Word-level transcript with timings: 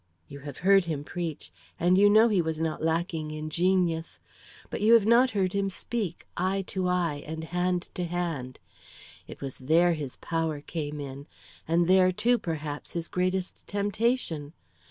"You 0.27 0.39
have 0.39 0.57
heard 0.65 0.85
him 0.85 1.03
preach, 1.03 1.51
and 1.79 1.95
you 1.95 2.09
know 2.09 2.27
he 2.27 2.41
was 2.41 2.59
not 2.59 2.81
lacking 2.81 3.29
in 3.29 3.51
genius; 3.51 4.17
but 4.71 4.81
you 4.81 4.95
have 4.95 5.05
not 5.05 5.29
heard 5.29 5.53
him 5.53 5.69
speak, 5.69 6.25
eye 6.35 6.63
to 6.73 6.87
eye 6.87 7.23
and 7.27 7.43
hand 7.43 7.91
to 7.93 8.05
hand. 8.05 8.57
It 9.27 9.41
was 9.41 9.59
there 9.59 9.93
his 9.93 10.17
power 10.17 10.59
came 10.59 10.99
in, 10.99 11.27
and 11.67 11.87
there, 11.87 12.11
too, 12.11 12.39
perhaps, 12.39 12.93
his 12.93 13.09
greatest 13.09 13.67
temptation. 13.67 14.53